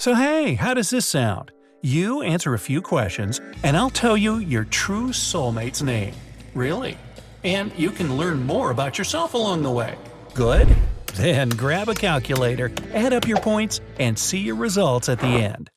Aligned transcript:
So, 0.00 0.14
hey, 0.14 0.54
how 0.54 0.72
does 0.72 0.88
this 0.88 1.04
sound? 1.04 1.52
You 1.82 2.22
answer 2.22 2.54
a 2.54 2.58
few 2.58 2.80
questions, 2.80 3.38
and 3.62 3.76
I'll 3.76 3.90
tell 3.90 4.16
you 4.16 4.38
your 4.38 4.64
true 4.64 5.08
soulmate's 5.08 5.82
name. 5.82 6.14
Really? 6.54 6.96
And 7.44 7.70
you 7.78 7.90
can 7.90 8.16
learn 8.16 8.46
more 8.46 8.70
about 8.70 8.96
yourself 8.96 9.34
along 9.34 9.62
the 9.62 9.70
way. 9.70 9.98
Good? 10.32 10.74
Then 11.16 11.50
grab 11.50 11.90
a 11.90 11.94
calculator, 11.94 12.72
add 12.94 13.12
up 13.12 13.28
your 13.28 13.40
points, 13.42 13.82
and 13.98 14.18
see 14.18 14.38
your 14.38 14.54
results 14.54 15.10
at 15.10 15.20
the 15.20 15.26
end. 15.26 15.68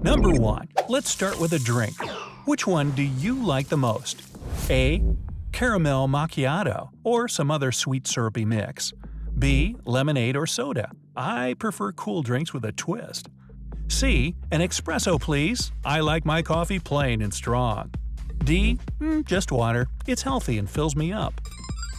Number 0.00 0.30
1. 0.30 0.68
Let's 0.88 1.10
start 1.10 1.40
with 1.40 1.52
a 1.52 1.58
drink. 1.58 1.96
Which 2.44 2.68
one 2.68 2.92
do 2.92 3.02
you 3.02 3.34
like 3.34 3.68
the 3.68 3.76
most? 3.76 4.22
A. 4.70 5.02
Caramel 5.50 6.06
macchiato, 6.06 6.90
or 7.02 7.26
some 7.26 7.50
other 7.50 7.72
sweet 7.72 8.06
syrupy 8.06 8.44
mix. 8.44 8.92
B. 9.36 9.74
Lemonade 9.84 10.36
or 10.36 10.46
soda. 10.46 10.92
I 11.16 11.56
prefer 11.58 11.90
cool 11.90 12.22
drinks 12.22 12.54
with 12.54 12.64
a 12.64 12.70
twist. 12.70 13.28
C. 13.88 14.34
An 14.50 14.60
espresso, 14.60 15.20
please. 15.20 15.72
I 15.84 16.00
like 16.00 16.24
my 16.24 16.42
coffee 16.42 16.78
plain 16.78 17.22
and 17.22 17.32
strong. 17.32 17.92
D. 18.44 18.78
Mm, 19.00 19.24
just 19.24 19.50
water. 19.52 19.86
It's 20.06 20.22
healthy 20.22 20.58
and 20.58 20.68
fills 20.68 20.94
me 20.94 21.12
up. 21.12 21.40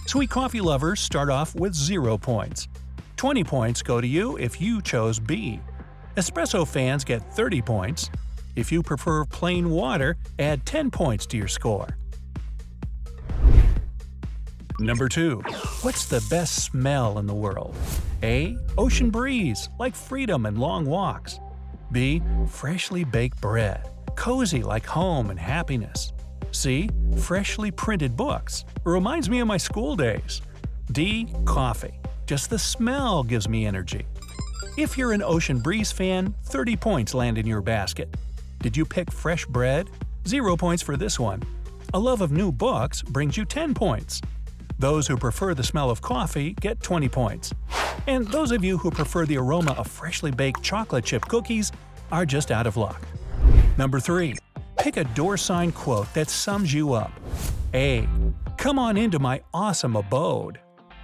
Sweet 0.06 0.30
coffee 0.30 0.61
lovers 0.61 1.00
start 1.00 1.30
off 1.30 1.56
with 1.56 1.73
0 1.73 2.17
points. 2.17 2.67
20 3.17 3.44
points 3.44 3.81
go 3.81 4.00
to 4.00 4.08
you 4.08 4.38
if 4.38 4.61
you 4.61 4.81
chose 4.81 5.20
B. 5.20 5.59
Espresso 6.16 6.67
fans 6.67 7.03
get 7.03 7.22
30 7.34 7.61
points. 7.61 8.09
If 8.56 8.72
you 8.72 8.81
prefer 8.81 9.26
plain 9.26 9.70
water, 9.70 10.17
add 10.39 10.66
10 10.66 10.92
points 10.92 11.26
to 11.28 11.38
your 11.38 11.48
score. 11.48 11.98
Number 14.80 15.09
2. 15.09 15.42
What's 15.81 16.06
the 16.06 16.26
best 16.30 16.64
smell 16.64 17.17
in 17.17 17.26
the 17.26 17.33
world? 17.33 17.76
A. 18.23 18.58
Ocean 18.78 19.09
breeze, 19.09 19.70
like 19.80 19.95
freedom 19.95 20.45
and 20.45 20.58
long 20.58 20.86
walks. 20.86 21.39
B. 21.91 22.21
Freshly 22.47 23.03
baked 23.03 23.39
bread, 23.41 23.89
cozy 24.16 24.63
like 24.63 24.85
home 24.85 25.30
and 25.30 25.39
happiness. 25.39 26.13
C. 26.52 26.89
Freshly 27.17 27.71
printed 27.71 28.16
books, 28.16 28.66
reminds 28.83 29.30
me 29.30 29.39
of 29.39 29.47
my 29.47 29.57
school 29.57 29.95
days. 29.95 30.41
D. 30.91 31.27
Coffee, 31.45 31.99
just 32.25 32.49
the 32.49 32.59
smell 32.59 33.23
gives 33.23 33.47
me 33.47 33.65
energy. 33.65 34.05
If 34.77 34.97
you're 34.97 35.13
an 35.13 35.23
Ocean 35.23 35.59
Breeze 35.59 35.91
fan, 35.91 36.33
30 36.45 36.75
points 36.75 37.13
land 37.13 37.38
in 37.38 37.45
your 37.45 37.61
basket. 37.61 38.15
Did 38.59 38.75
you 38.75 38.85
pick 38.85 39.11
fresh 39.11 39.45
bread? 39.45 39.89
0 40.27 40.55
points 40.58 40.83
for 40.83 40.97
this 40.97 41.19
one. 41.19 41.41
A 41.93 41.99
love 41.99 42.21
of 42.21 42.31
new 42.31 42.52
books 42.52 43.02
brings 43.02 43.38
you 43.38 43.45
10 43.45 43.73
points. 43.73 44.21
Those 44.80 45.08
who 45.08 45.17
prefer 45.17 45.53
the 45.53 45.63
smell 45.63 45.89
of 45.89 46.02
coffee 46.02 46.53
get 46.59 46.81
20 46.81 47.09
points. 47.09 47.53
And 48.08 48.25
those 48.30 48.53
of 48.53 48.63
you 48.63 48.77
who 48.77 48.89
prefer 48.89 49.25
the 49.25 49.38
aroma 49.38 49.73
of 49.73 49.86
freshly 49.86 50.31
baked 50.31 50.63
chocolate 50.63 51.03
chip 51.03 51.23
cookies 51.23 51.73
are 52.09 52.25
just 52.25 52.52
out 52.52 52.66
of 52.66 52.77
luck. 52.77 53.05
Number 53.77 53.99
3. 53.99 54.36
Pick 54.80 54.95
a 54.95 55.03
door 55.03 55.36
sign 55.36 55.73
quote 55.73 56.14
that 56.14 56.30
sums 56.30 56.73
you 56.73 56.94
up. 56.94 57.11
A. 57.73 58.08
Come 58.58 58.80
on 58.80 58.95
into 58.95 59.20
my 59.20 59.42
awesome 59.54 59.98
abode. 59.98 60.58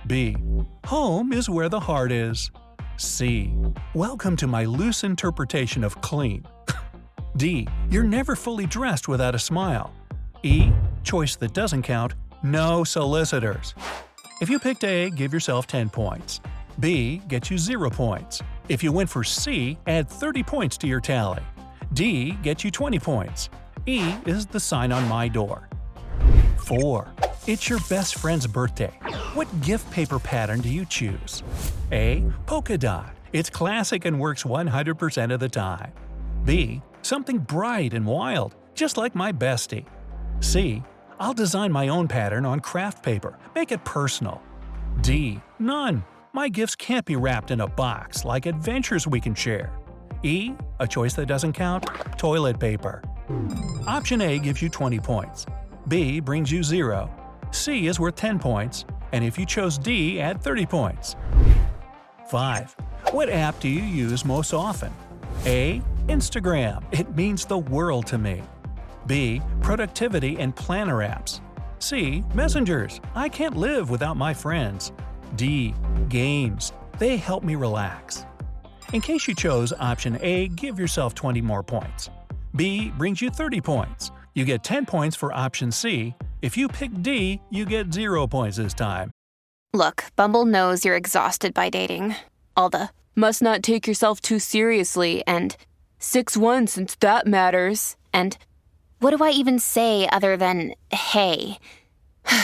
B. 0.07 0.37
Home 0.85 1.33
is 1.33 1.49
where 1.49 1.67
the 1.67 1.79
heart 1.79 2.13
is. 2.13 2.49
C. 2.95 3.53
Welcome 3.93 4.37
to 4.37 4.47
my 4.47 4.63
loose 4.63 5.03
interpretation 5.03 5.83
of 5.83 5.99
clean. 5.99 6.45
D. 7.35 7.67
You're 7.89 8.03
never 8.03 8.33
fully 8.37 8.65
dressed 8.65 9.09
without 9.09 9.35
a 9.35 9.39
smile. 9.39 9.93
E. 10.43 10.71
Choice 11.03 11.35
that 11.35 11.53
doesn't 11.53 11.81
count 11.81 12.13
no 12.43 12.85
solicitors. 12.85 13.75
If 14.39 14.49
you 14.49 14.57
picked 14.57 14.85
A, 14.85 15.09
give 15.09 15.33
yourself 15.33 15.67
10 15.67 15.89
points. 15.89 16.39
B 16.79 17.21
gets 17.27 17.51
you 17.51 17.57
0 17.57 17.89
points. 17.89 18.41
If 18.69 18.83
you 18.83 18.91
went 18.91 19.09
for 19.09 19.23
C, 19.23 19.77
add 19.87 20.09
30 20.09 20.43
points 20.43 20.77
to 20.77 20.87
your 20.87 20.99
tally. 20.99 21.43
D 21.93 22.31
gets 22.41 22.63
you 22.63 22.71
20 22.71 22.99
points. 22.99 23.49
E 23.85 24.13
is 24.25 24.45
the 24.45 24.59
sign 24.59 24.91
on 24.91 25.07
my 25.07 25.27
door. 25.27 25.69
4. 26.57 27.13
It's 27.45 27.69
your 27.69 27.79
best 27.89 28.15
friend's 28.15 28.47
birthday. 28.47 28.93
What 29.33 29.47
gift 29.61 29.91
paper 29.91 30.17
pattern 30.17 30.61
do 30.61 30.69
you 30.69 30.85
choose? 30.85 31.43
A. 31.91 32.23
Polka 32.45 32.77
dot. 32.77 33.13
It's 33.33 33.49
classic 33.49 34.05
and 34.05 34.19
works 34.19 34.43
100% 34.43 35.33
of 35.33 35.39
the 35.39 35.49
time. 35.49 35.91
B. 36.45 36.81
Something 37.01 37.39
bright 37.39 37.93
and 37.93 38.05
wild, 38.05 38.55
just 38.75 38.95
like 38.95 39.13
my 39.13 39.31
bestie. 39.33 39.85
C. 40.39 40.83
I'll 41.19 41.33
design 41.33 41.71
my 41.71 41.89
own 41.89 42.07
pattern 42.07 42.45
on 42.45 42.59
craft 42.59 43.03
paper, 43.03 43.37
make 43.55 43.71
it 43.71 43.83
personal. 43.83 44.41
D. 45.01 45.41
None. 45.59 46.03
My 46.35 46.49
gifts 46.49 46.75
can't 46.75 47.05
be 47.05 47.15
wrapped 47.15 47.51
in 47.51 47.61
a 47.61 47.67
box 47.67 48.25
like 48.25 48.47
adventures 48.47 49.05
we 49.05 49.21
can 49.21 49.35
share. 49.35 49.71
E. 50.23 50.53
A 50.79 50.87
choice 50.87 51.13
that 51.13 51.27
doesn't 51.27 51.53
count? 51.53 51.85
Toilet 52.17 52.59
paper. 52.59 53.03
Option 53.85 54.19
A 54.19 54.39
gives 54.39 54.59
you 54.59 54.67
20 54.67 54.99
points. 54.99 55.45
B 55.87 56.19
brings 56.19 56.51
you 56.51 56.63
0. 56.63 57.07
C 57.51 57.85
is 57.85 57.99
worth 57.99 58.15
10 58.15 58.39
points. 58.39 58.85
And 59.11 59.23
if 59.23 59.37
you 59.37 59.45
chose 59.45 59.77
D, 59.77 60.19
add 60.19 60.41
30 60.41 60.65
points. 60.65 61.15
5. 62.29 62.75
What 63.11 63.29
app 63.29 63.59
do 63.59 63.69
you 63.69 63.83
use 63.83 64.25
most 64.25 64.55
often? 64.55 64.91
A. 65.45 65.83
Instagram. 66.07 66.83
It 66.91 67.15
means 67.15 67.45
the 67.45 67.59
world 67.59 68.07
to 68.07 68.17
me. 68.17 68.41
B. 69.05 69.39
Productivity 69.61 70.39
and 70.39 70.55
planner 70.55 70.97
apps. 70.97 71.41
C. 71.77 72.23
Messengers. 72.33 73.01
I 73.13 73.29
can't 73.29 73.55
live 73.55 73.91
without 73.91 74.17
my 74.17 74.33
friends. 74.33 74.93
D. 75.35 75.73
Games. 76.09 76.73
They 76.99 77.17
help 77.17 77.43
me 77.43 77.55
relax. 77.55 78.25
In 78.93 79.01
case 79.01 79.27
you 79.27 79.35
chose 79.35 79.73
option 79.79 80.17
A, 80.21 80.49
give 80.49 80.79
yourself 80.79 81.15
20 81.15 81.41
more 81.41 81.63
points. 81.63 82.09
B 82.55 82.91
brings 82.91 83.21
you 83.21 83.29
30 83.29 83.61
points. 83.61 84.11
You 84.35 84.45
get 84.45 84.63
10 84.63 84.85
points 84.85 85.15
for 85.15 85.33
option 85.33 85.71
C. 85.71 86.13
If 86.41 86.57
you 86.57 86.67
pick 86.67 86.91
D, 87.01 87.41
you 87.49 87.65
get 87.65 87.93
0 87.93 88.27
points 88.27 88.57
this 88.57 88.73
time. 88.73 89.11
Look, 89.73 90.05
Bumble 90.15 90.45
knows 90.45 90.85
you're 90.85 90.95
exhausted 90.95 91.53
by 91.53 91.69
dating. 91.69 92.15
All 92.55 92.69
the 92.69 92.89
must 93.15 93.41
not 93.41 93.63
take 93.63 93.87
yourself 93.87 94.21
too 94.21 94.39
seriously 94.39 95.23
and 95.25 95.55
6 95.99 96.37
1 96.37 96.67
since 96.67 96.95
that 96.95 97.25
matters. 97.25 97.95
And 98.13 98.37
what 98.99 99.17
do 99.17 99.23
I 99.23 99.31
even 99.31 99.57
say 99.57 100.07
other 100.09 100.37
than 100.37 100.75
hey? 100.91 101.57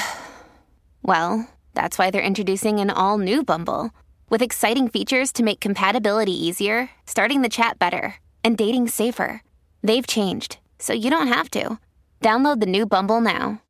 well, 1.04 1.48
that's 1.80 1.98
why 1.98 2.12
they're 2.12 2.32
introducing 2.32 2.82
an 2.82 2.90
all 2.90 3.18
new 3.18 3.42
Bumble 3.42 3.92
with 4.30 4.42
exciting 4.42 4.90
features 4.90 5.32
to 5.32 5.44
make 5.44 5.62
compatibility 5.62 6.34
easier, 6.34 6.90
starting 7.06 7.42
the 7.42 7.48
chat 7.48 7.80
better, 7.80 8.16
and 8.44 8.58
dating 8.58 8.90
safer. 8.90 9.42
They've 9.82 10.06
changed, 10.06 10.58
so 10.78 10.92
you 10.92 11.10
don't 11.10 11.30
have 11.30 11.50
to. 11.52 11.80
Download 12.22 12.60
the 12.60 12.66
new 12.66 12.86
Bumble 12.86 13.22
now. 13.22 13.62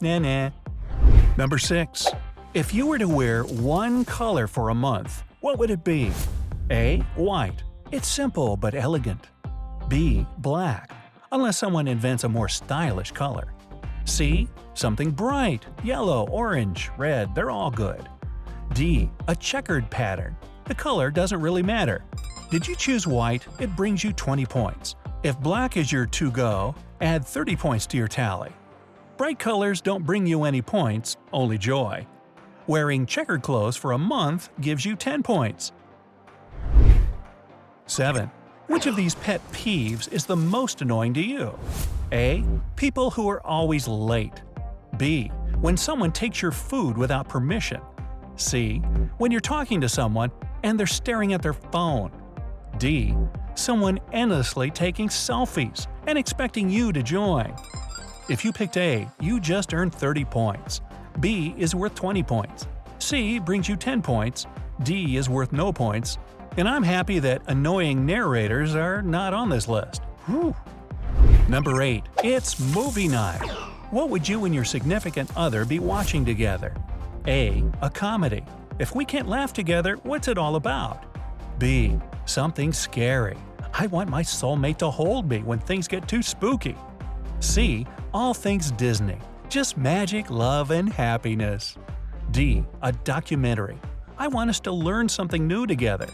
Nah, 0.00 0.18
nah. 0.18 0.48
Number 1.36 1.58
6. 1.58 2.06
If 2.54 2.72
you 2.72 2.86
were 2.86 2.98
to 2.98 3.06
wear 3.06 3.44
one 3.44 4.06
color 4.06 4.46
for 4.46 4.70
a 4.70 4.74
month, 4.74 5.22
what 5.42 5.58
would 5.58 5.70
it 5.70 5.84
be? 5.84 6.10
A. 6.70 7.00
White. 7.16 7.62
It's 7.92 8.08
simple 8.08 8.56
but 8.56 8.74
elegant. 8.74 9.26
B. 9.88 10.24
Black. 10.38 10.90
Unless 11.32 11.58
someone 11.58 11.86
invents 11.86 12.24
a 12.24 12.30
more 12.30 12.48
stylish 12.48 13.12
color. 13.12 13.52
C. 14.04 14.48
Something 14.74 15.10
bright, 15.10 15.66
yellow, 15.84 16.28
orange, 16.28 16.90
red, 16.96 17.34
they're 17.34 17.50
all 17.50 17.70
good. 17.70 18.08
D. 18.72 19.10
A 19.28 19.36
checkered 19.36 19.90
pattern. 19.90 20.36
The 20.64 20.74
color 20.74 21.10
doesn't 21.10 21.40
really 21.40 21.62
matter. 21.62 22.04
Did 22.50 22.66
you 22.66 22.76
choose 22.76 23.06
white? 23.06 23.46
It 23.58 23.74
brings 23.76 24.02
you 24.04 24.12
20 24.12 24.46
points. 24.46 24.94
If 25.22 25.38
black 25.40 25.76
is 25.76 25.92
your 25.92 26.06
to-go, 26.06 26.74
add 27.00 27.26
30 27.26 27.56
points 27.56 27.86
to 27.88 27.96
your 27.96 28.08
tally. 28.08 28.52
Bright 29.16 29.38
colors 29.38 29.80
don't 29.80 30.06
bring 30.06 30.26
you 30.26 30.44
any 30.44 30.62
points, 30.62 31.16
only 31.32 31.58
joy. 31.58 32.06
Wearing 32.66 33.04
checkered 33.04 33.42
clothes 33.42 33.76
for 33.76 33.92
a 33.92 33.98
month 33.98 34.48
gives 34.60 34.84
you 34.84 34.96
10 34.96 35.22
points. 35.22 35.72
7. 37.86 38.30
Which 38.70 38.86
of 38.86 38.94
these 38.94 39.16
pet 39.16 39.40
peeves 39.50 40.12
is 40.12 40.26
the 40.26 40.36
most 40.36 40.80
annoying 40.80 41.12
to 41.14 41.20
you? 41.20 41.58
A. 42.12 42.44
People 42.76 43.10
who 43.10 43.28
are 43.28 43.44
always 43.44 43.88
late. 43.88 44.44
B. 44.96 45.26
When 45.60 45.76
someone 45.76 46.12
takes 46.12 46.40
your 46.40 46.52
food 46.52 46.96
without 46.96 47.28
permission. 47.28 47.80
C. 48.36 48.78
When 49.18 49.32
you're 49.32 49.40
talking 49.40 49.80
to 49.80 49.88
someone 49.88 50.30
and 50.62 50.78
they're 50.78 50.86
staring 50.86 51.32
at 51.32 51.42
their 51.42 51.52
phone. 51.52 52.12
D. 52.78 53.16
Someone 53.56 53.98
endlessly 54.12 54.70
taking 54.70 55.08
selfies 55.08 55.88
and 56.06 56.16
expecting 56.16 56.70
you 56.70 56.92
to 56.92 57.02
join. 57.02 57.52
If 58.28 58.44
you 58.44 58.52
picked 58.52 58.76
A, 58.76 59.08
you 59.18 59.40
just 59.40 59.74
earned 59.74 59.92
30 59.92 60.24
points. 60.26 60.80
B 61.18 61.56
is 61.58 61.74
worth 61.74 61.96
20 61.96 62.22
points. 62.22 62.68
C 63.00 63.40
brings 63.40 63.68
you 63.68 63.74
10 63.74 64.00
points. 64.00 64.46
D 64.84 65.16
is 65.16 65.28
worth 65.28 65.50
no 65.50 65.72
points. 65.72 66.18
And 66.56 66.68
I'm 66.68 66.82
happy 66.82 67.18
that 67.20 67.42
annoying 67.46 68.04
narrators 68.04 68.74
are 68.74 69.02
not 69.02 69.32
on 69.32 69.48
this 69.48 69.68
list. 69.68 70.02
Whew. 70.26 70.54
Number 71.48 71.82
8. 71.82 72.02
It's 72.24 72.58
movie 72.74 73.08
night. 73.08 73.46
What 73.90 74.10
would 74.10 74.28
you 74.28 74.44
and 74.44 74.54
your 74.54 74.64
significant 74.64 75.30
other 75.36 75.64
be 75.64 75.78
watching 75.78 76.24
together? 76.24 76.74
A. 77.26 77.64
A 77.82 77.90
comedy. 77.90 78.44
If 78.78 78.94
we 78.94 79.04
can't 79.04 79.28
laugh 79.28 79.52
together, 79.52 79.96
what's 80.02 80.28
it 80.28 80.38
all 80.38 80.56
about? 80.56 81.04
B. 81.58 81.98
Something 82.24 82.72
scary. 82.72 83.36
I 83.74 83.86
want 83.88 84.08
my 84.08 84.22
soulmate 84.22 84.78
to 84.78 84.90
hold 84.90 85.28
me 85.28 85.42
when 85.42 85.58
things 85.58 85.86
get 85.86 86.08
too 86.08 86.22
spooky. 86.22 86.76
C. 87.40 87.86
All 88.12 88.34
things 88.34 88.70
Disney. 88.72 89.18
Just 89.48 89.76
magic, 89.76 90.30
love, 90.30 90.70
and 90.70 90.92
happiness. 90.92 91.76
D. 92.30 92.64
A 92.82 92.92
documentary. 92.92 93.78
I 94.20 94.28
want 94.28 94.50
us 94.50 94.60
to 94.60 94.70
learn 94.70 95.08
something 95.08 95.46
new 95.46 95.66
together. 95.66 96.06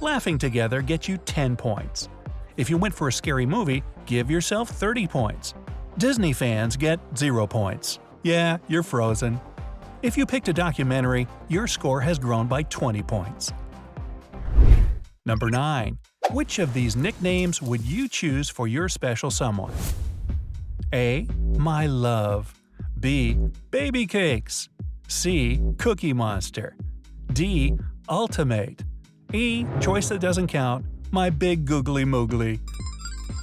Laughing 0.00 0.38
together 0.38 0.80
gets 0.80 1.08
you 1.08 1.16
10 1.16 1.56
points. 1.56 2.08
If 2.56 2.70
you 2.70 2.78
went 2.78 2.94
for 2.94 3.08
a 3.08 3.12
scary 3.12 3.44
movie, 3.44 3.82
give 4.06 4.30
yourself 4.30 4.68
30 4.68 5.08
points. 5.08 5.52
Disney 5.98 6.32
fans 6.32 6.76
get 6.76 7.00
0 7.16 7.48
points. 7.48 7.98
Yeah, 8.22 8.58
you're 8.68 8.84
frozen. 8.84 9.40
If 10.02 10.16
you 10.16 10.24
picked 10.24 10.46
a 10.46 10.52
documentary, 10.52 11.26
your 11.48 11.66
score 11.66 12.00
has 12.00 12.16
grown 12.20 12.46
by 12.46 12.62
20 12.62 13.02
points. 13.02 13.52
Number 15.24 15.50
9. 15.50 15.98
Which 16.30 16.60
of 16.60 16.72
these 16.74 16.94
nicknames 16.94 17.60
would 17.60 17.82
you 17.82 18.08
choose 18.08 18.48
for 18.48 18.68
your 18.68 18.88
special 18.88 19.32
someone? 19.32 19.72
A. 20.94 21.26
My 21.56 21.86
love. 21.86 22.54
B. 23.00 23.36
Baby 23.72 24.06
cakes. 24.06 24.68
C. 25.08 25.60
Cookie 25.78 26.12
Monster. 26.12 26.76
D. 27.32 27.78
Ultimate. 28.08 28.82
E. 29.32 29.66
Choice 29.80 30.08
that 30.08 30.20
doesn't 30.20 30.46
count. 30.46 30.86
My 31.10 31.30
big 31.30 31.64
googly 31.64 32.04
moogly. 32.04 32.60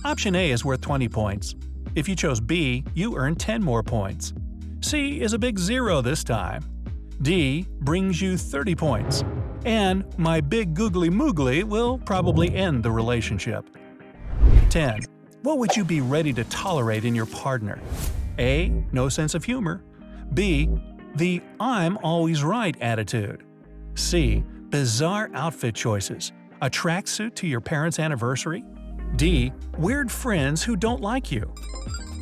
Option 0.06 0.36
A 0.36 0.52
is 0.52 0.66
worth 0.66 0.82
20 0.82 1.08
points. 1.10 1.56
If 1.96 2.10
you 2.10 2.16
chose 2.16 2.40
B, 2.40 2.84
you 2.94 3.16
earn 3.16 3.36
10 3.36 3.64
more 3.64 3.84
points. 3.84 4.34
C 4.82 5.22
is 5.22 5.34
a 5.34 5.40
big 5.40 5.60
zero 5.60 6.02
this 6.02 6.24
time. 6.24 6.64
D 7.22 7.68
brings 7.82 8.22
you 8.22 8.38
30 8.38 8.76
points. 8.76 9.24
And 9.66 10.04
my 10.18 10.42
big 10.42 10.74
googly 10.74 11.10
moogly 11.10 11.64
will 11.64 11.98
probably 12.00 12.54
end 12.54 12.84
the 12.84 12.92
relationship. 12.92 13.66
10. 14.70 15.02
What 15.44 15.60
would 15.60 15.76
you 15.76 15.86
be 15.86 16.02
ready 16.02 16.34
to 16.34 16.44
tolerate 16.46 17.06
in 17.06 17.14
your 17.14 17.26
partner? 17.28 17.80
A. 18.40 18.70
No 18.92 19.08
sense 19.08 19.36
of 19.36 19.44
humor. 19.44 19.84
B. 20.34 20.70
The 21.16 21.42
I'm 21.60 21.98
always 22.00 22.44
right 22.44 22.76
attitude. 22.82 23.44
C. 23.96 24.44
Bizarre 24.70 25.30
outfit 25.34 25.76
choices. 25.76 26.32
A 26.62 26.70
tracksuit 26.70 27.36
to 27.36 27.48
your 27.48 27.62
parents' 27.62 28.00
anniversary? 28.00 28.64
D. 29.16 29.52
Weird 29.78 30.12
friends 30.12 30.64
who 30.64 30.76
don't 30.76 31.02
like 31.02 31.32
you. 31.32 31.54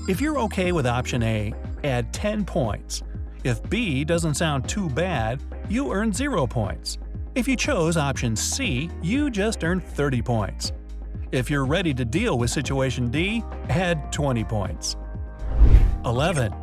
If 0.07 0.19
you're 0.19 0.39
okay 0.39 0.71
with 0.71 0.85
option 0.85 1.23
A, 1.23 1.53
add 1.83 2.11
10 2.13 2.43
points. 2.45 3.03
If 3.43 3.67
B 3.69 4.03
doesn't 4.03 4.35
sound 4.35 4.67
too 4.67 4.89
bad, 4.89 5.41
you 5.69 5.91
earn 5.91 6.11
0 6.11 6.47
points. 6.47 6.97
If 7.35 7.47
you 7.47 7.55
chose 7.55 7.95
option 7.95 8.35
C, 8.35 8.89
you 9.01 9.29
just 9.29 9.63
earned 9.63 9.83
30 9.83 10.21
points. 10.21 10.73
If 11.31 11.49
you're 11.49 11.65
ready 11.65 11.93
to 11.93 12.03
deal 12.03 12.37
with 12.37 12.49
situation 12.49 13.09
D, 13.09 13.43
add 13.69 14.11
20 14.11 14.43
points. 14.43 14.97
11. 16.03 16.53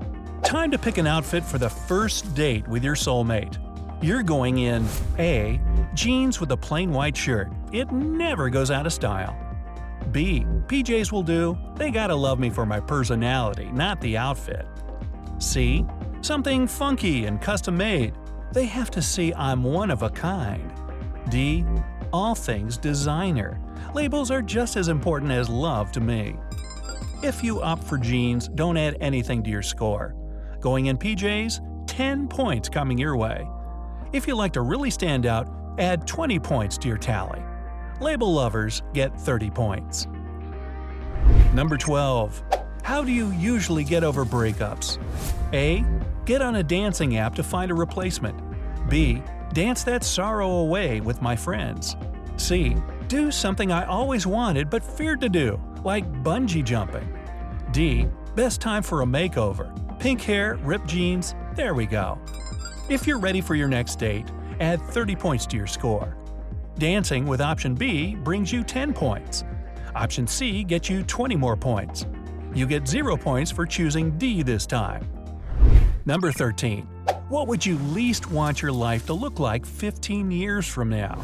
Time 0.42 0.70
to 0.70 0.78
pick 0.78 0.98
an 0.98 1.06
outfit 1.06 1.44
for 1.44 1.58
the 1.58 1.70
first 1.70 2.34
date 2.34 2.68
with 2.68 2.84
your 2.84 2.94
soulmate. 2.94 3.56
You're 4.00 4.22
going 4.22 4.58
in 4.58 4.86
A. 5.18 5.60
Jeans 5.92 6.38
with 6.38 6.52
a 6.52 6.56
plain 6.56 6.92
white 6.92 7.16
shirt. 7.16 7.48
It 7.72 7.90
never 7.90 8.48
goes 8.48 8.70
out 8.70 8.86
of 8.86 8.92
style. 8.92 9.36
B. 10.12 10.46
PJs 10.68 11.10
will 11.10 11.24
do. 11.24 11.58
They 11.74 11.90
gotta 11.90 12.14
love 12.14 12.38
me 12.38 12.48
for 12.48 12.64
my 12.64 12.78
personality, 12.78 13.64
not 13.72 14.00
the 14.00 14.16
outfit. 14.16 14.66
C. 15.38 15.84
Something 16.20 16.68
funky 16.68 17.26
and 17.26 17.42
custom 17.42 17.76
made. 17.76 18.14
They 18.52 18.66
have 18.66 18.88
to 18.92 19.02
see 19.02 19.34
I'm 19.34 19.64
one 19.64 19.90
of 19.90 20.04
a 20.04 20.10
kind. 20.10 20.72
D. 21.28 21.64
All 22.12 22.36
things 22.36 22.78
designer. 22.78 23.60
Labels 23.94 24.30
are 24.30 24.42
just 24.42 24.76
as 24.76 24.86
important 24.86 25.32
as 25.32 25.48
love 25.48 25.90
to 25.92 26.00
me. 26.00 26.36
If 27.24 27.42
you 27.42 27.60
opt 27.62 27.82
for 27.82 27.98
jeans, 27.98 28.46
don't 28.46 28.76
add 28.76 28.96
anything 29.00 29.42
to 29.42 29.50
your 29.50 29.62
score. 29.62 30.14
Going 30.60 30.86
in 30.86 30.98
PJs, 30.98 31.86
10 31.88 32.28
points 32.28 32.68
coming 32.68 32.96
your 32.96 33.16
way. 33.16 33.48
If 34.12 34.26
you 34.26 34.34
like 34.34 34.52
to 34.54 34.62
really 34.62 34.90
stand 34.90 35.26
out, 35.26 35.48
add 35.78 36.06
20 36.06 36.38
points 36.38 36.78
to 36.78 36.88
your 36.88 36.96
tally. 36.96 37.42
Label 38.00 38.32
lovers 38.32 38.82
get 38.94 39.18
30 39.18 39.50
points. 39.50 40.06
Number 41.52 41.76
12. 41.76 42.42
How 42.82 43.04
do 43.04 43.12
you 43.12 43.30
usually 43.32 43.84
get 43.84 44.04
over 44.04 44.24
breakups? 44.24 44.98
A. 45.52 45.84
Get 46.24 46.40
on 46.40 46.56
a 46.56 46.62
dancing 46.62 47.16
app 47.18 47.34
to 47.34 47.42
find 47.42 47.70
a 47.70 47.74
replacement. 47.74 48.38
B. 48.88 49.22
Dance 49.52 49.82
that 49.84 50.04
sorrow 50.04 50.48
away 50.58 51.00
with 51.00 51.20
my 51.20 51.36
friends. 51.36 51.96
C. 52.36 52.76
Do 53.08 53.30
something 53.30 53.72
I 53.72 53.84
always 53.84 54.26
wanted 54.26 54.70
but 54.70 54.82
feared 54.82 55.20
to 55.20 55.28
do, 55.28 55.60
like 55.84 56.10
bungee 56.22 56.64
jumping. 56.64 57.12
D. 57.72 58.06
Best 58.34 58.60
time 58.60 58.82
for 58.82 59.02
a 59.02 59.06
makeover. 59.06 59.74
Pink 59.98 60.20
hair, 60.20 60.56
ripped 60.62 60.86
jeans, 60.86 61.34
there 61.56 61.74
we 61.74 61.86
go. 61.86 62.18
If 62.88 63.06
you're 63.06 63.18
ready 63.18 63.42
for 63.42 63.54
your 63.54 63.68
next 63.68 63.96
date, 63.96 64.24
add 64.60 64.80
30 64.80 65.14
points 65.14 65.44
to 65.48 65.58
your 65.58 65.66
score. 65.66 66.16
Dancing 66.78 67.26
with 67.26 67.42
option 67.42 67.74
B 67.74 68.14
brings 68.14 68.50
you 68.50 68.64
10 68.64 68.94
points. 68.94 69.44
Option 69.94 70.26
C 70.26 70.64
gets 70.64 70.88
you 70.88 71.02
20 71.02 71.36
more 71.36 71.54
points. 71.54 72.06
You 72.54 72.66
get 72.66 72.88
0 72.88 73.18
points 73.18 73.50
for 73.50 73.66
choosing 73.66 74.16
D 74.16 74.42
this 74.42 74.64
time. 74.64 75.06
Number 76.06 76.32
13. 76.32 76.88
What 77.28 77.46
would 77.46 77.66
you 77.66 77.76
least 77.78 78.30
want 78.30 78.62
your 78.62 78.72
life 78.72 79.04
to 79.06 79.12
look 79.12 79.38
like 79.38 79.66
15 79.66 80.30
years 80.30 80.66
from 80.66 80.88
now? 80.88 81.22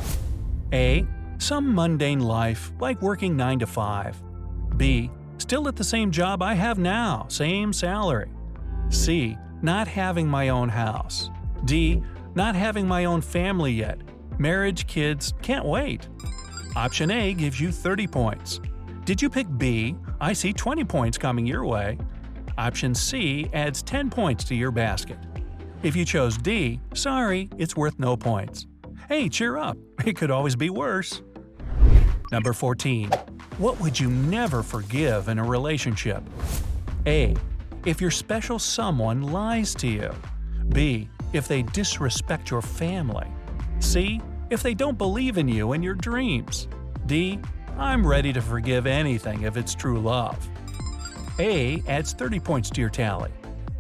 A. 0.74 1.06
Some 1.38 1.74
mundane 1.74 2.20
life, 2.20 2.72
like 2.78 3.00
working 3.00 3.38
9 3.38 3.60
to 3.60 3.66
5. 3.66 4.22
B. 4.76 5.10
Still 5.38 5.66
at 5.66 5.76
the 5.76 5.84
same 5.84 6.10
job 6.10 6.42
I 6.42 6.52
have 6.52 6.78
now, 6.78 7.24
same 7.28 7.72
salary. 7.72 8.30
C. 8.90 9.38
Not 9.62 9.88
having 9.88 10.28
my 10.28 10.50
own 10.50 10.68
house. 10.68 11.30
D. 11.64 12.02
Not 12.34 12.54
having 12.54 12.86
my 12.86 13.04
own 13.04 13.20
family 13.20 13.72
yet. 13.72 13.98
Marriage, 14.38 14.86
kids, 14.86 15.34
can't 15.42 15.64
wait. 15.64 16.08
Option 16.76 17.10
A 17.10 17.34
gives 17.34 17.60
you 17.60 17.70
30 17.70 18.06
points. 18.06 18.60
Did 19.04 19.22
you 19.22 19.30
pick 19.30 19.46
B? 19.58 19.96
I 20.20 20.32
see 20.32 20.52
20 20.52 20.84
points 20.84 21.18
coming 21.18 21.46
your 21.46 21.64
way. 21.64 21.98
Option 22.58 22.94
C 22.94 23.48
adds 23.52 23.82
10 23.82 24.10
points 24.10 24.44
to 24.44 24.54
your 24.54 24.70
basket. 24.70 25.18
If 25.82 25.94
you 25.94 26.04
chose 26.04 26.36
D, 26.38 26.80
sorry, 26.94 27.50
it's 27.58 27.76
worth 27.76 27.98
no 27.98 28.16
points. 28.16 28.66
Hey, 29.08 29.28
cheer 29.28 29.58
up, 29.58 29.76
it 30.06 30.16
could 30.16 30.30
always 30.30 30.56
be 30.56 30.70
worse. 30.70 31.22
Number 32.32 32.52
14. 32.52 33.10
What 33.58 33.80
would 33.80 34.00
you 34.00 34.10
never 34.10 34.62
forgive 34.62 35.28
in 35.28 35.38
a 35.38 35.44
relationship? 35.44 36.22
A. 37.06 37.36
If 37.84 38.00
your 38.00 38.10
special 38.10 38.58
someone 38.58 39.22
lies 39.22 39.74
to 39.76 39.86
you. 39.86 40.10
B. 40.70 41.08
If 41.34 41.48
they 41.48 41.62
disrespect 41.62 42.50
your 42.50 42.62
family. 42.62 43.26
C. 43.80 44.20
If 44.50 44.62
they 44.62 44.72
don't 44.72 44.96
believe 44.96 45.36
in 45.36 45.48
you 45.48 45.72
and 45.72 45.82
your 45.82 45.94
dreams. 45.94 46.68
D. 47.06 47.40
I'm 47.76 48.06
ready 48.06 48.32
to 48.32 48.40
forgive 48.40 48.86
anything 48.86 49.42
if 49.42 49.56
it's 49.56 49.74
true 49.74 50.00
love. 50.00 50.48
A 51.40 51.82
adds 51.88 52.12
30 52.12 52.38
points 52.38 52.70
to 52.70 52.80
your 52.80 52.88
tally. 52.88 53.32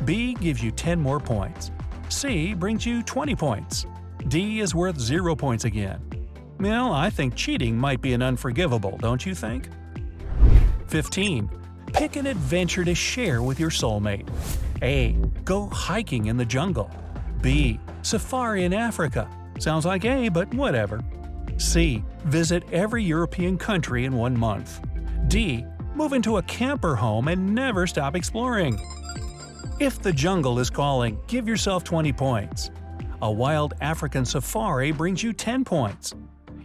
B 0.04 0.34
gives 0.34 0.62
you 0.64 0.72
10 0.72 1.00
more 1.00 1.20
points. 1.20 1.70
C 2.08 2.54
brings 2.54 2.84
you 2.84 3.04
20 3.04 3.36
points. 3.36 3.86
D 4.26 4.58
is 4.58 4.74
worth 4.74 4.98
0 4.98 5.36
points 5.36 5.64
again. 5.64 6.00
Well, 6.58 6.92
I 6.92 7.08
think 7.08 7.36
cheating 7.36 7.78
might 7.78 8.00
be 8.00 8.14
an 8.14 8.22
unforgivable, 8.22 8.98
don't 8.98 9.24
you 9.24 9.34
think? 9.34 9.68
15. 10.88 11.48
Pick 11.92 12.16
an 12.16 12.26
adventure 12.26 12.84
to 12.84 12.96
share 12.96 13.42
with 13.42 13.60
your 13.60 13.70
soulmate. 13.70 14.28
A. 14.82 15.12
Go 15.44 15.68
hiking 15.68 16.26
in 16.26 16.36
the 16.36 16.44
jungle. 16.44 16.90
B. 17.44 17.78
Safari 18.00 18.64
in 18.64 18.72
Africa. 18.72 19.28
Sounds 19.58 19.84
like 19.84 20.06
A, 20.06 20.30
but 20.30 20.52
whatever. 20.54 21.04
C. 21.58 22.02
Visit 22.24 22.62
every 22.72 23.04
European 23.04 23.58
country 23.58 24.06
in 24.06 24.14
one 24.14 24.34
month. 24.34 24.80
D. 25.28 25.66
Move 25.94 26.14
into 26.14 26.38
a 26.38 26.42
camper 26.44 26.96
home 26.96 27.28
and 27.28 27.54
never 27.54 27.86
stop 27.86 28.16
exploring. 28.16 28.80
If 29.78 30.00
the 30.00 30.10
jungle 30.10 30.58
is 30.58 30.70
calling, 30.70 31.20
give 31.26 31.46
yourself 31.46 31.84
20 31.84 32.14
points. 32.14 32.70
A 33.20 33.30
wild 33.30 33.74
African 33.82 34.24
safari 34.24 34.90
brings 34.90 35.22
you 35.22 35.34
10 35.34 35.66
points. 35.66 36.14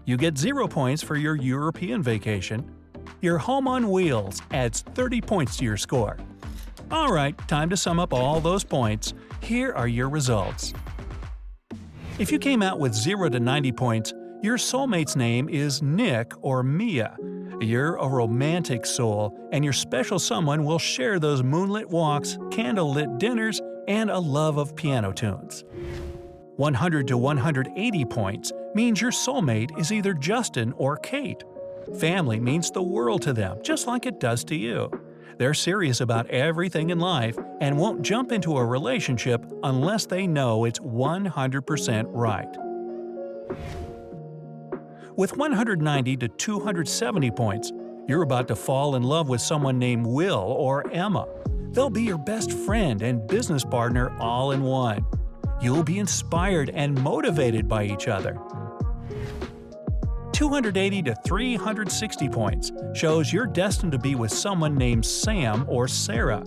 You 0.06 0.16
get 0.16 0.38
0 0.38 0.70
points 0.70 1.04
for 1.04 1.18
your 1.18 1.36
European 1.36 2.02
vacation. 2.02 2.74
Your 3.20 3.38
home 3.38 3.68
on 3.68 3.90
wheels 3.90 4.42
adds 4.52 4.80
30 4.96 5.20
points 5.20 5.58
to 5.58 5.66
your 5.66 5.76
score. 5.76 6.16
Alright, 6.90 7.38
time 7.50 7.70
to 7.70 7.76
sum 7.76 8.00
up 8.00 8.14
all 8.14 8.40
those 8.40 8.64
points. 8.64 9.14
Here 9.42 9.74
are 9.74 9.88
your 9.88 10.10
results. 10.10 10.74
If 12.20 12.32
you 12.32 12.40
came 12.40 12.62
out 12.62 12.80
with 12.80 12.94
0 12.94 13.30
to 13.30 13.40
90 13.40 13.72
points, 13.72 14.14
your 14.42 14.58
soulmate's 14.58 15.16
name 15.16 15.50
is 15.50 15.82
Nick 15.82 16.32
or 16.42 16.64
Mia. 16.64 17.18
You're 17.60 17.96
a 17.96 18.08
romantic 18.08 18.86
soul, 18.86 19.38
and 19.52 19.64
your 19.64 19.74
special 19.74 20.20
someone 20.20 20.64
will 20.64 20.80
share 20.80 21.20
those 21.20 21.44
moonlit 21.44 21.90
walks, 21.90 22.38
candlelit 22.52 23.18
dinners, 23.20 23.62
and 23.88 24.10
a 24.10 24.20
love 24.20 24.58
of 24.58 24.76
piano 24.76 25.12
tunes. 25.12 25.64
100 26.58 27.08
to 27.08 27.18
180 27.18 28.06
points 28.06 28.52
means 28.76 29.02
your 29.02 29.12
soulmate 29.12 29.78
is 29.80 29.92
either 29.92 30.14
Justin 30.14 30.74
or 30.78 30.98
Kate. 30.98 31.44
Family 32.00 32.40
means 32.40 32.70
the 32.70 32.84
world 32.84 33.22
to 33.24 33.34
them, 33.34 33.58
just 33.64 33.88
like 33.88 34.06
it 34.06 34.20
does 34.20 34.44
to 34.46 34.56
you. 34.56 34.92
They're 35.40 35.54
serious 35.54 36.02
about 36.02 36.30
everything 36.30 36.90
in 36.90 37.00
life 37.00 37.38
and 37.62 37.78
won't 37.78 38.02
jump 38.02 38.34
into 38.34 38.58
a 38.58 38.66
relationship 38.66 39.46
unless 39.64 40.06
they 40.06 40.28
know 40.28 40.66
it's 40.66 40.80
100% 40.80 42.06
right. 42.10 42.58
With 45.16 45.38
190 45.38 46.18
to 46.18 46.28
270 46.28 47.32
points, 47.32 47.72
you're 48.06 48.24
about 48.24 48.50
to 48.50 48.56
fall 48.56 48.96
in 48.96 49.04
love 49.04 49.30
with 49.30 49.40
someone 49.40 49.80
named 49.80 50.06
Will 50.06 50.56
or 50.58 50.86
Emma. 50.92 51.26
They'll 51.72 51.90
be 51.90 52.04
your 52.04 52.18
best 52.18 52.52
friend 52.52 53.02
and 53.02 53.26
business 53.26 53.64
partner 53.64 54.14
all 54.20 54.52
in 54.52 54.62
one. 54.62 55.06
You'll 55.62 55.84
be 55.84 56.00
inspired 56.00 56.70
and 56.72 57.02
motivated 57.02 57.70
by 57.70 57.86
each 57.86 58.10
other. 58.10 58.38
280 60.40 61.02
to 61.02 61.14
360 61.16 62.30
points 62.30 62.72
shows 62.94 63.34
you're 63.34 63.46
destined 63.46 63.92
to 63.92 64.00
be 64.00 64.16
with 64.16 64.32
someone 64.32 64.74
named 64.74 65.06
Sam 65.06 65.66
or 65.68 65.86
Sarah. 65.86 66.46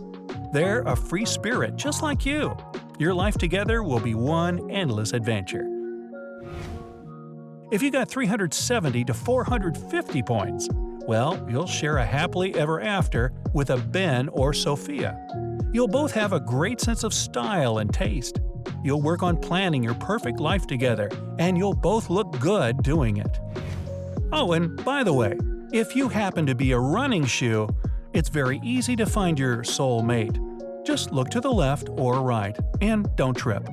They're 0.51 0.81
a 0.87 0.97
free 0.97 1.27
spirit 1.27 1.77
just 1.77 2.03
like 2.03 2.25
you. 2.25 2.57
Your 2.99 3.13
life 3.13 3.37
together 3.37 3.83
will 3.83 4.01
be 4.01 4.15
one 4.15 4.71
endless 4.71 5.13
adventure. 5.13 5.67
If 7.71 7.83
you 7.83 7.91
got 7.91 8.09
370 8.09 9.05
to 9.05 9.13
450 9.13 10.23
points, 10.23 10.71
well, 11.07 11.47
you'll 11.47 11.67
share 11.67 11.99
a 11.99 12.07
happily 12.07 12.55
ever 12.55 12.81
after 12.81 13.35
with 13.53 13.69
a 13.69 13.77
Ben 13.77 14.31
or 14.31 14.55
Sophia. 14.55 15.23
You'll 15.71 15.87
both 15.87 16.13
have 16.13 16.33
a 16.33 16.41
great 16.41 16.81
sense 16.81 17.05
of 17.05 17.13
style 17.13 17.77
and 17.77 17.93
taste. 17.93 18.41
You'll 18.83 19.03
work 19.03 19.23
on 19.23 19.37
planning 19.37 19.83
your 19.83 19.95
perfect 19.97 20.41
life 20.41 20.67
together, 20.67 21.11
and 21.39 21.59
you'll 21.59 21.75
both 21.75 22.09
look 22.09 22.41
good 22.41 22.83
doing 22.83 23.19
it. 23.19 23.39
Oh, 24.35 24.53
and 24.53 24.83
by 24.83 25.05
the 25.05 25.13
way, 25.13 25.37
if 25.73 25.95
you 25.95 26.09
happen 26.09 26.47
to 26.47 26.55
be 26.55 26.73
a 26.73 26.79
running 26.79 27.27
shoe, 27.27 27.69
it's 28.15 28.31
very 28.31 28.59
easy 28.65 28.97
to 28.97 29.05
find 29.05 29.39
your 29.39 29.63
soul 29.63 30.03
mate. 30.03 30.39
Just 30.85 31.13
look 31.13 31.29
to 31.31 31.41
the 31.41 31.53
left 31.53 31.91
or 31.91 32.23
right, 32.23 32.59
and 32.81 33.15
don't 33.17 33.37
trip. 33.37 33.69